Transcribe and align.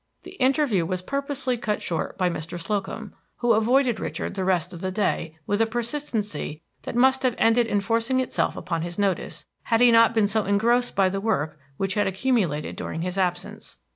The 0.23 0.31
interview 0.37 0.83
was 0.83 1.03
purposely 1.03 1.57
cut 1.57 1.79
short 1.83 2.17
by 2.17 2.27
Mr. 2.27 2.59
Slocum, 2.59 3.13
who 3.37 3.51
avoided 3.53 3.99
Richard 3.99 4.33
the 4.33 4.43
rest 4.43 4.73
of 4.73 4.81
the 4.81 4.89
day 4.89 5.37
with 5.45 5.61
a 5.61 5.67
persistency 5.67 6.63
that 6.81 6.95
must 6.95 7.21
have 7.21 7.35
ended 7.37 7.67
in 7.67 7.81
forcing 7.81 8.19
itself 8.19 8.57
upon 8.57 8.81
his 8.81 8.97
notice, 8.97 9.45
had 9.65 9.79
he 9.79 9.91
not 9.91 10.15
been 10.15 10.25
so 10.25 10.43
engrossed 10.45 10.95
by 10.95 11.07
the 11.07 11.21
work 11.21 11.59
which 11.77 11.93
had 11.93 12.07
accumulated 12.07 12.75
during 12.75 13.03
his 13.03 13.19
absence. 13.19 13.77